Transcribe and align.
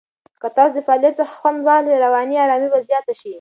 که 0.41 0.47
تاسو 0.55 0.73
د 0.75 0.79
فعالیت 0.87 1.15
څخه 1.19 1.33
خوند 1.39 1.59
واخلئ، 1.67 1.93
رواني 2.05 2.35
آرامۍ 2.43 2.67
به 2.73 2.79
زیاته 2.89 3.13
شي. 3.19 3.29